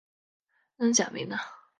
[0.77, 1.37] 恩贾梅纳。